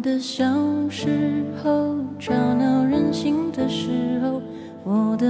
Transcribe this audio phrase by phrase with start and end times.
[0.00, 0.42] 我的小
[0.88, 4.40] 时候，吵闹任性的时候，
[4.82, 5.29] 我的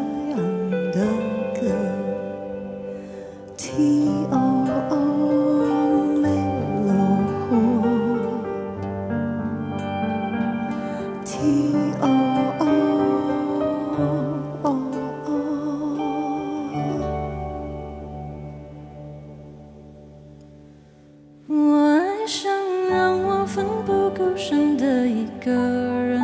[21.53, 22.49] 我爱上
[22.89, 26.21] 让我奋不顾身的一个人，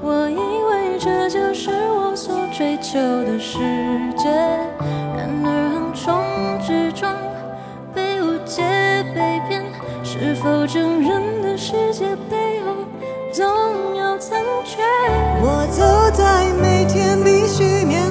[0.00, 3.58] 我以为这就是我所追求的世
[4.16, 4.30] 界，
[5.14, 6.24] 然而横冲
[6.66, 7.14] 直撞，
[7.94, 8.62] 被误解
[9.14, 9.62] 被骗，
[10.02, 12.74] 是否成人的世界背后
[13.30, 13.46] 总
[13.94, 14.80] 有残缺？
[15.42, 18.09] 我走在每天必须面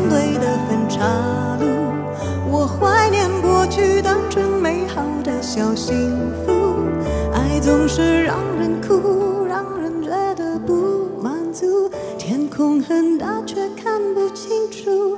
[8.00, 11.92] 是让人哭，让人觉得不满足。
[12.18, 15.18] 天空很大，却看不清楚，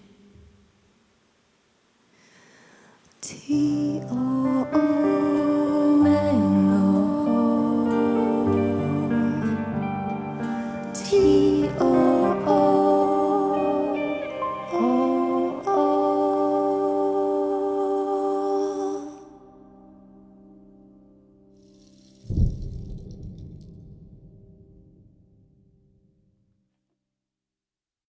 [3.33, 4.01] he